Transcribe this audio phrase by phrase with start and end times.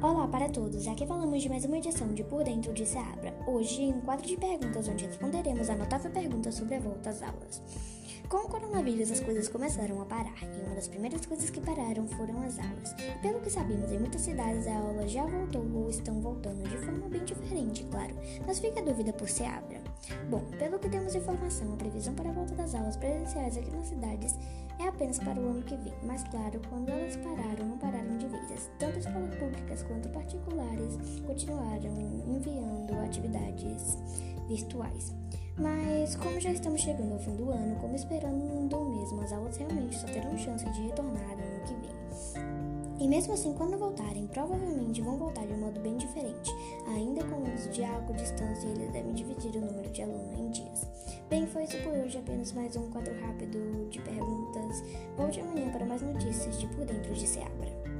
[0.00, 3.34] Olá para todos, aqui falamos de mais uma edição de Por Dentro de Seabra.
[3.44, 7.20] Hoje, em um quadro de perguntas onde responderemos a notável pergunta sobre a volta às
[7.20, 7.60] aulas.
[8.28, 12.06] Com o coronavírus, as coisas começaram a parar, e uma das primeiras coisas que pararam
[12.06, 12.94] foram as aulas.
[13.20, 17.08] Pelo que sabemos, em muitas cidades a aula já voltou ou estão voltando de forma
[17.08, 18.14] bem diferente, claro,
[18.46, 19.82] mas fica a dúvida por Seabra.
[20.30, 23.88] Bom, pelo que temos informação, a previsão para a volta das aulas presenciais aqui nas
[23.88, 24.38] cidades
[24.78, 28.26] é apenas para o ano que vem, mas claro, quando elas pararam, não pararam de
[28.26, 28.70] vez.
[28.78, 33.98] Tanto escolas públicas quanto particulares continuaram enviando atividades
[34.48, 35.12] virtuais.
[35.56, 38.44] Mas como já estamos chegando ao fim do ano, como esperando
[39.04, 41.94] mesmo, as aulas realmente só terão chance de retornar ano que vem.
[42.98, 46.50] E mesmo assim, quando voltarem, provavelmente vão voltar de um modo bem diferente,
[46.86, 50.50] ainda com o uso de álcool, distância eles devem dividir o número de alunos em
[50.50, 50.86] dias.
[51.28, 53.58] Bem, foi isso por hoje, apenas mais um quadro rápido.
[55.16, 57.93] Volte amanhã para mais notícias de Por Dentro de Seabra.